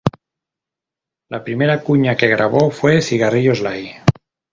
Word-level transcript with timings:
La 1.29 1.43
primera 1.43 1.79
cuña 1.83 2.17
que 2.17 2.27
grabó 2.27 2.71
fue 2.71 3.03
Cigarrillos 3.03 3.61
Light. 3.61 3.97